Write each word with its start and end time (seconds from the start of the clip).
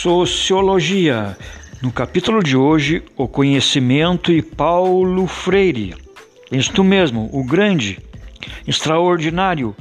Sociologia. 0.00 1.36
No 1.82 1.90
capítulo 1.90 2.40
de 2.40 2.56
hoje, 2.56 3.02
o 3.16 3.26
conhecimento 3.26 4.30
e 4.30 4.40
Paulo 4.40 5.26
Freire. 5.26 5.96
Isto 6.52 6.84
mesmo, 6.84 7.28
o 7.32 7.42
grande, 7.42 7.98
extraordinário 8.64 9.74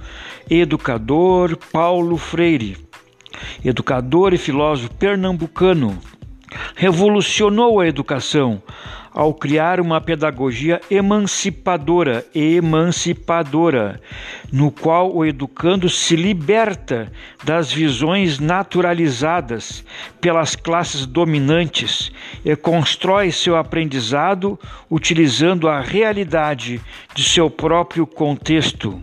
educador 0.49 1.55
Paulo 1.71 2.17
Freire, 2.17 2.77
educador 3.63 4.33
e 4.33 4.39
filósofo 4.39 4.91
pernambucano, 4.95 5.95
revolucionou 6.75 7.79
a 7.79 7.87
educação 7.87 8.61
ao 9.17 9.33
criar 9.33 9.79
uma 9.79 9.99
pedagogia 9.99 10.79
emancipadora 10.91 12.23
e 12.35 12.57
emancipadora, 12.57 13.99
no 14.53 14.69
qual 14.69 15.11
o 15.11 15.25
educando 15.25 15.89
se 15.89 16.15
liberta 16.15 17.11
das 17.43 17.71
visões 17.71 18.37
naturalizadas 18.37 19.83
pelas 20.21 20.55
classes 20.55 21.07
dominantes 21.07 22.11
e 22.45 22.55
constrói 22.55 23.31
seu 23.31 23.55
aprendizado 23.55 24.59
utilizando 24.87 25.67
a 25.67 25.81
realidade 25.81 26.79
de 27.15 27.23
seu 27.23 27.49
próprio 27.49 28.05
contexto. 28.05 29.01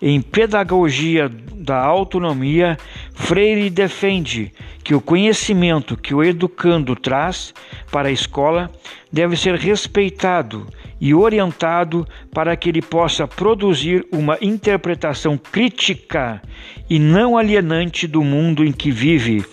Em 0.00 0.22
Pedagogia 0.22 1.30
da 1.54 1.78
Autonomia, 1.78 2.78
Freire 3.20 3.70
defende 3.70 4.50
que 4.82 4.94
o 4.94 5.00
conhecimento 5.00 5.96
que 5.96 6.12
o 6.12 6.24
educando 6.24 6.96
traz 6.96 7.54
para 7.92 8.08
a 8.08 8.12
escola 8.12 8.70
deve 9.12 9.36
ser 9.36 9.54
respeitado 9.54 10.66
e 11.00 11.14
orientado 11.14 12.06
para 12.32 12.56
que 12.56 12.68
ele 12.68 12.82
possa 12.82 13.28
produzir 13.28 14.04
uma 14.10 14.36
interpretação 14.40 15.38
crítica 15.38 16.42
e 16.88 16.98
não 16.98 17.38
alienante 17.38 18.06
do 18.08 18.24
mundo 18.24 18.64
em 18.64 18.72
que 18.72 18.90
vive 18.90 19.44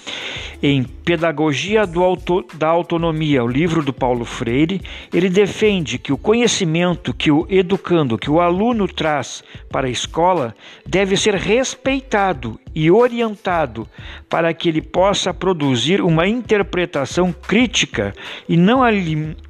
em 0.62 0.84
Pedagogia 0.84 1.82
Auto, 1.82 2.46
da 2.54 2.68
Autonomia, 2.68 3.44
o 3.44 3.48
livro 3.48 3.84
do 3.84 3.94
Paulo 3.94 4.26
Freire, 4.26 4.82
ele 5.14 5.30
defende 5.30 5.98
que 5.98 6.12
o 6.12 6.18
conhecimento 6.18 7.14
que 7.14 7.32
o 7.32 7.46
educando, 7.50 8.18
que 8.18 8.30
o 8.30 8.42
aluno 8.42 8.88
traz 8.88 9.44
para 9.72 9.88
a 9.88 9.90
escola, 9.90 10.56
deve 10.86 11.16
ser 11.16 11.36
respeitado 11.36 12.60
e 12.74 12.92
orientado 12.92 13.88
para 14.30 14.54
que 14.54 14.70
ele 14.70 14.82
possa 14.82 15.34
produzir 15.34 16.02
uma 16.02 16.28
interpretação 16.28 17.32
crítica 17.34 18.14
e 18.48 18.58
não 18.58 18.82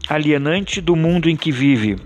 alienante 0.09 0.79
do 0.79 0.95
mundo 0.95 1.29
em 1.29 1.35
que 1.35 1.51
vive. 1.51 1.97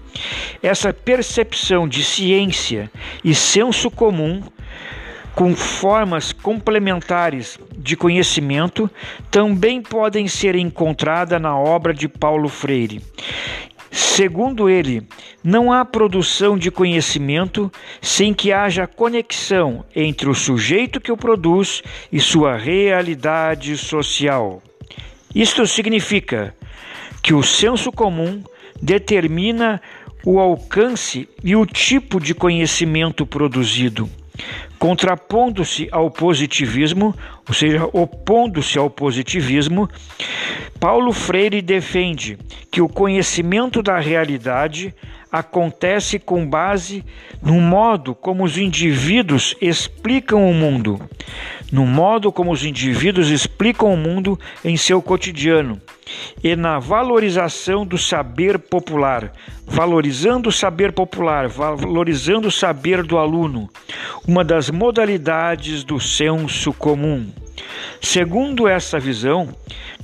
Essa 0.61 0.93
percepção 0.93 1.87
de 1.87 2.03
ciência 2.03 2.91
e 3.23 3.33
senso 3.33 3.89
comum 3.89 4.41
com 5.35 5.55
formas 5.55 6.33
complementares 6.33 7.57
de 7.77 7.95
conhecimento 7.95 8.89
também 9.29 9.81
podem 9.81 10.27
ser 10.27 10.55
encontradas 10.55 11.41
na 11.41 11.57
obra 11.57 11.93
de 11.93 12.07
Paulo 12.07 12.49
Freire. 12.49 13.01
Segundo 13.89 14.69
ele, 14.69 15.05
não 15.43 15.71
há 15.71 15.83
produção 15.83 16.57
de 16.57 16.71
conhecimento 16.71 17.69
sem 18.01 18.33
que 18.33 18.53
haja 18.53 18.87
conexão 18.87 19.83
entre 19.93 20.29
o 20.29 20.33
sujeito 20.33 21.01
que 21.01 21.11
o 21.11 21.17
produz 21.17 21.83
e 22.11 22.19
sua 22.19 22.55
realidade 22.55 23.75
social. 23.75 24.61
Isto 25.35 25.67
significa 25.67 26.55
que 27.21 27.33
o 27.33 27.43
senso 27.43 27.91
comum 27.91 28.41
determina 28.81 29.81
o 30.25 30.39
alcance 30.39 31.27
e 31.43 31.55
o 31.55 31.65
tipo 31.65 32.19
de 32.19 32.33
conhecimento 32.33 33.25
produzido. 33.25 34.09
Contrapondo-se 34.81 35.87
ao 35.91 36.09
positivismo, 36.09 37.13
ou 37.47 37.53
seja, 37.53 37.89
opondo-se 37.91 38.77
ao 38.77 38.89
positivismo, 38.89 39.89
Paulo 40.79 41.11
Freire 41.11 41.61
defende 41.61 42.37
que 42.71 42.81
o 42.81 42.89
conhecimento 42.89 43.81
da 43.81 43.99
realidade 43.99 44.93
acontece 45.31 46.19
com 46.19 46.45
base 46.45 47.05
no 47.41 47.61
modo 47.61 48.13
como 48.13 48.43
os 48.43 48.57
indivíduos 48.57 49.55
explicam 49.61 50.49
o 50.49 50.53
mundo, 50.53 50.99
no 51.71 51.85
modo 51.85 52.31
como 52.31 52.51
os 52.51 52.65
indivíduos 52.65 53.29
explicam 53.29 53.93
o 53.93 53.97
mundo 53.97 54.37
em 54.63 54.75
seu 54.75 55.01
cotidiano 55.01 55.81
e 56.43 56.55
na 56.55 56.79
valorização 56.79 57.85
do 57.85 57.97
saber 57.97 58.59
popular, 58.59 59.31
valorizando 59.65 60.49
o 60.49 60.51
saber 60.51 60.91
popular, 60.91 61.47
valorizando 61.47 62.49
o 62.49 62.51
saber 62.51 63.03
do 63.03 63.17
aluno, 63.17 63.69
uma 64.27 64.43
das 64.43 64.69
modalidades 64.69 65.85
do 65.85 65.99
senso 65.99 66.73
comum. 66.73 67.31
Segundo 68.01 68.67
essa 68.67 68.99
visão, 68.99 69.55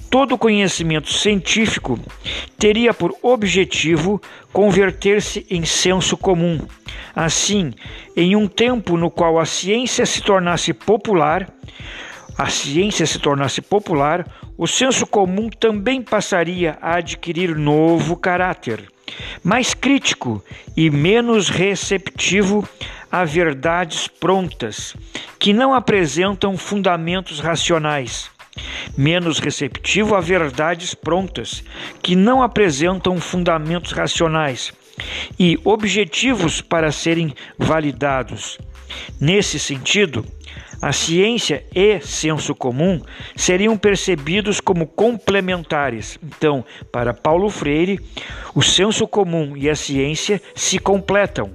todo 0.10 0.38
conhecimento 0.38 1.12
científico 1.12 2.00
teria 2.58 2.94
por 2.94 3.14
objetivo 3.24 4.22
converter-se 4.54 5.46
em 5.50 5.66
senso 5.66 6.16
comum. 6.16 6.60
Assim, 7.16 7.74
em 8.16 8.36
um 8.36 8.48
tempo 8.48 8.96
no 8.98 9.10
qual 9.10 9.40
a 9.40 9.46
ciência 9.46 10.06
se 10.06 10.22
tornasse 10.22 10.74
popular, 10.74 11.52
a 12.38 12.48
ciência 12.48 13.06
se 13.08 13.18
tornasse 13.18 13.62
popular, 13.64 14.26
o 14.56 14.68
senso 14.68 15.08
comum 15.08 15.50
também 15.50 16.02
passaria 16.02 16.78
a 16.80 16.98
adquirir 16.98 17.56
novo 17.58 18.16
caráter, 18.16 18.84
mais 19.44 19.74
crítico 19.74 20.44
e 20.76 20.92
menos 20.92 21.50
receptivo 21.50 22.68
a 23.12 23.26
verdades 23.26 24.08
prontas, 24.08 24.96
que 25.40 25.54
não 25.54 25.74
apresentam 25.74 26.58
fundamentos 26.58 27.40
racionais. 27.40 28.30
Menos 28.98 29.40
receptivo 29.40 30.16
a 30.16 30.20
verdades 30.20 30.96
prontas, 30.96 31.64
que 32.02 32.16
não 32.16 32.42
apresentam 32.42 33.20
fundamentos 33.20 33.92
racionais 33.92 34.74
e 35.38 35.60
objetivos 35.64 36.62
para 36.62 36.92
serem 36.92 37.34
validados. 37.58 38.58
Nesse 39.20 39.60
sentido, 39.60 40.26
a 40.82 40.92
ciência 40.92 41.66
e 41.74 42.00
senso 42.00 42.56
comum 42.56 43.02
seriam 43.36 43.78
percebidos 43.78 44.60
como 44.60 44.88
complementares. 44.88 46.18
Então, 46.24 46.64
para 46.92 47.14
Paulo 47.14 47.50
Freire, 47.50 48.00
o 48.56 48.62
senso 48.62 49.08
comum 49.08 49.56
e 49.56 49.70
a 49.70 49.76
ciência 49.76 50.42
se 50.56 50.80
completam. 50.80 51.52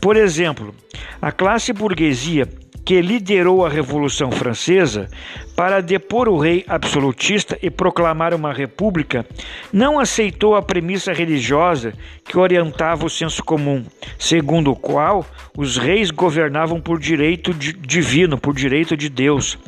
Por 0.00 0.16
exemplo, 0.16 0.74
a 1.20 1.30
classe 1.30 1.72
burguesia 1.72 2.48
que 2.84 3.00
liderou 3.00 3.64
a 3.64 3.68
Revolução 3.68 4.30
Francesa 4.30 5.08
para 5.56 5.80
depor 5.80 6.28
o 6.28 6.38
rei 6.38 6.64
absolutista 6.66 7.58
e 7.62 7.70
proclamar 7.70 8.34
uma 8.34 8.52
república, 8.52 9.24
não 9.72 10.00
aceitou 10.00 10.56
a 10.56 10.62
premissa 10.62 11.12
religiosa 11.12 11.92
que 12.24 12.38
orientava 12.38 13.06
o 13.06 13.10
senso 13.10 13.44
comum, 13.44 13.84
segundo 14.18 14.72
o 14.72 14.76
qual 14.76 15.24
os 15.56 15.76
reis 15.76 16.10
governavam 16.10 16.80
por 16.80 16.98
direito 16.98 17.54
divino, 17.54 18.36
por 18.38 18.54
direito 18.54 18.96
de 18.96 19.08
Deus. 19.08 19.58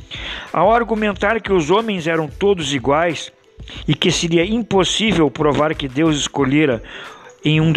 Ao 0.53 0.73
argumentar 0.73 1.41
que 1.41 1.53
os 1.53 1.71
homens 1.71 2.07
eram 2.07 2.27
todos 2.27 2.75
iguais 2.75 3.33
e 3.87 3.95
que 3.95 4.11
seria 4.11 4.45
impossível 4.45 5.31
provar 5.31 5.75
que 5.75 5.89
Deus 5.89 6.17
escolhera 6.17 6.83
em 7.45 7.61
um, 7.61 7.73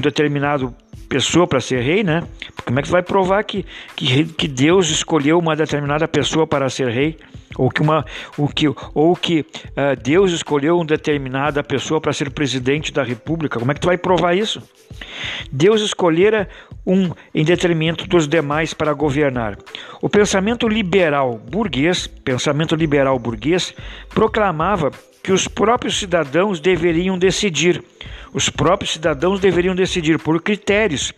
determinado 0.00 0.74
pessoa 1.08 1.46
para 1.46 1.60
ser 1.60 1.82
rei, 1.82 2.02
né? 2.02 2.22
Como 2.64 2.78
é 2.78 2.82
que 2.82 2.88
vai 2.88 3.02
provar 3.02 3.42
que, 3.44 3.66
que, 3.96 4.24
que 4.24 4.48
Deus 4.48 4.88
escolheu 4.88 5.38
uma 5.38 5.54
determinada 5.54 6.06
pessoa 6.08 6.46
para 6.46 6.70
ser 6.70 6.88
rei? 6.88 7.18
Ou 7.56 7.68
que, 7.68 7.82
uma, 7.82 8.02
ou 8.38 8.48
que, 8.48 8.66
ou 8.94 9.14
que 9.14 9.40
uh, 9.40 10.00
Deus 10.02 10.32
escolheu 10.32 10.76
uma 10.76 10.86
determinada 10.86 11.62
pessoa 11.62 12.00
para 12.00 12.12
ser 12.12 12.30
presidente 12.30 12.90
da 12.92 13.02
república? 13.02 13.58
Como 13.58 13.70
é 13.70 13.74
que 13.74 13.80
tu 13.80 13.88
vai 13.88 13.98
provar 13.98 14.34
isso? 14.34 14.62
Deus 15.50 15.82
escolhera 15.82 16.48
um 16.86 17.10
em 17.34 17.44
detrimento 17.44 18.06
dos 18.06 18.26
demais 18.26 18.72
para 18.72 18.94
governar. 18.94 19.58
O 20.00 20.08
pensamento 20.08 20.66
liberal 20.66 21.38
burguês, 21.38 22.06
pensamento 22.06 22.74
liberal 22.74 23.18
burguês, 23.18 23.74
proclamava 24.08 24.90
que 25.22 25.32
os 25.32 25.46
próprios 25.46 25.98
cidadãos 25.98 26.60
deveriam 26.60 27.18
decidir. 27.18 27.82
Os 28.32 28.48
próprios 28.48 28.92
cidadãos 28.92 29.40
deveriam 29.40 29.74
decidir 29.74 30.18
por 30.18 30.42
critérios 30.42 31.12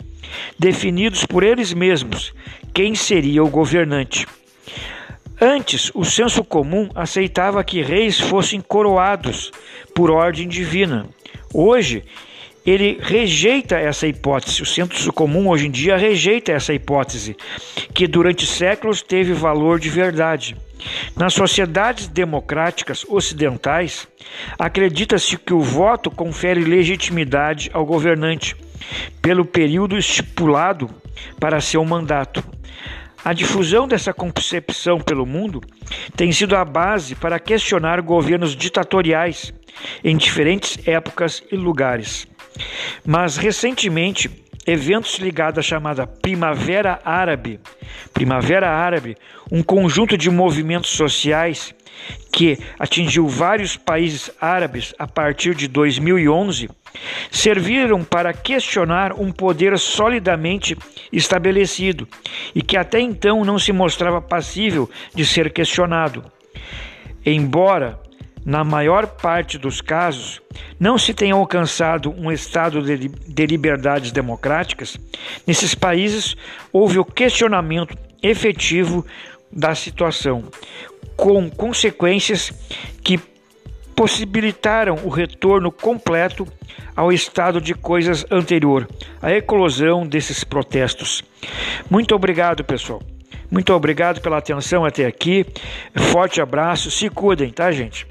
definidos 0.59 1.25
por 1.25 1.43
eles 1.43 1.73
mesmos 1.73 2.35
quem 2.73 2.95
seria 2.95 3.43
o 3.43 3.49
governante. 3.49 4.27
Antes, 5.41 5.91
o 5.95 6.05
senso 6.05 6.45
comum 6.45 6.89
aceitava 6.95 7.65
que 7.65 7.83
reis 7.83 8.19
fossem 8.19 8.61
coroados 8.61 9.53
por 9.95 10.11
ordem 10.11 10.49
divina. 10.49 11.07
Hoje, 11.53 12.05
ele 12.65 12.99
rejeita 13.01 13.77
essa 13.77 14.07
hipótese. 14.07 14.63
O 14.63 14.67
senso 14.67 15.13
comum 15.13 15.49
hoje 15.49 15.67
em 15.67 15.71
dia 15.71 15.97
rejeita 15.97 16.53
essa 16.53 16.73
hipótese, 16.73 17.37
que 17.93 18.07
durante 18.07 18.47
séculos 18.47 19.03
teve 19.03 19.33
valor 19.33 19.79
de 19.79 19.91
verdade. 19.91 20.57
Nas 21.17 21.35
sociedades 21.35 22.09
democráticas 22.09 23.05
ocidentais, 23.09 24.07
acredita-se 24.59 25.37
que 25.37 25.55
o 25.55 25.61
voto 25.61 26.11
confere 26.11 26.65
legitimidade 26.65 27.71
ao 27.73 27.87
governante 27.87 28.57
pelo 29.23 29.45
período 29.45 29.97
estipulado 29.97 30.91
para 31.39 31.61
seu 31.61 31.85
mandato. 31.85 32.45
A 33.25 33.33
difusão 33.33 33.89
dessa 33.89 34.13
concepção 34.13 35.01
pelo 35.01 35.25
mundo 35.25 35.63
tem 36.15 36.31
sido 36.31 36.55
a 36.55 36.65
base 36.65 37.15
para 37.15 37.39
questionar 37.39 38.03
governos 38.03 38.55
ditatoriais 38.55 39.55
em 40.03 40.17
diferentes 40.17 40.87
épocas 40.87 41.43
e 41.51 41.57
lugares. 41.57 42.29
Mas 43.05 43.37
recentemente, 43.37 44.31
eventos 44.67 45.19
ligados 45.19 45.59
à 45.59 45.63
chamada 45.63 46.07
Primavera 46.07 47.01
Árabe, 47.05 47.61
Primavera 48.13 48.71
Árabe, 48.71 49.17
um 49.51 49.63
conjunto 49.63 50.17
de 50.17 50.31
movimentos 50.31 50.91
sociais 50.91 51.75
que 52.33 52.59
atingiu 52.79 53.29
vários 53.29 53.77
países 53.77 54.31
árabes 54.41 54.93
a 54.99 55.07
partir 55.07 55.55
de 55.55 55.69
2011, 55.69 56.69
serviram 57.31 58.03
para 58.05 58.33
questionar 58.33 59.13
um 59.13 59.31
poder 59.31 59.79
solidamente 59.79 60.77
estabelecido 61.13 62.09
e 62.55 62.63
que 62.63 62.77
até 62.77 63.01
então 63.01 63.45
não 63.45 63.59
se 63.59 63.73
mostrava 63.73 64.21
passível 64.21 64.89
de 65.15 65.25
ser 65.25 65.53
questionado. 65.53 66.25
Embora 67.25 68.01
na 68.45 68.63
maior 68.63 69.07
parte 69.07 69.57
dos 69.57 69.81
casos, 69.81 70.41
não 70.79 70.99
se 70.99 71.15
tenha 71.15 71.35
alcançado 71.35 72.15
um 72.17 72.31
estado 72.31 72.83
de, 72.83 73.09
de 73.09 73.47
liberdades 73.47 74.13
democráticas, 74.13 74.99
nesses 75.47 75.75
países 75.75 76.37
houve 76.73 76.99
o 76.99 77.05
questionamento 77.05 77.97
efetivo 78.23 79.05
da 79.51 79.75
situação, 79.75 80.45
com 81.17 81.49
consequências 81.49 82.53
que 83.03 83.19
possibilitaram 83.95 84.99
o 85.05 85.09
retorno 85.09 85.71
completo 85.71 86.47
ao 86.97 87.13
estado 87.13 87.61
de 87.61 87.75
coisas 87.75 88.27
anterior, 88.31 88.89
a 89.23 89.33
eclosão 89.33 90.07
desses 90.07 90.43
protestos. 90.43 91.23
Muito 91.89 92.15
obrigado, 92.15 92.65
pessoal. 92.65 93.01
Muito 93.51 93.73
obrigado 93.73 94.21
pela 94.21 94.39
atenção 94.39 94.85
até 94.85 95.07
aqui. 95.07 95.47
Forte 96.11 96.41
abraço. 96.41 96.91
Se 96.91 97.09
cuidem, 97.09 97.51
tá, 97.51 97.71
gente? 97.71 98.05